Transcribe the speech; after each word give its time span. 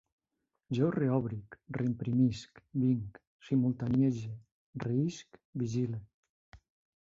Jo 0.77 0.87
reòbric, 0.95 1.57
reimprimisc, 1.79 2.63
vinc, 2.85 3.21
simultaniege, 3.51 4.35
reïsc, 4.89 5.41
vigile 5.65 6.05